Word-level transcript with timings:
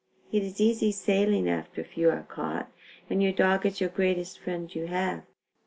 It 0.31 0.41
is 0.41 0.59
easy 0.59 0.91
sailing 0.91 1.47
after 1.47 1.81
a 1.81 1.83
few 1.83 2.09
are 2.09 2.23
caught, 2.23 2.71
and 3.07 3.21
your 3.21 3.33
dog 3.33 3.67
is 3.67 3.79
your 3.79 3.91
greatest 3.91 4.39
friend 4.39 4.73
you 4.73 4.87
have. 4.87 5.21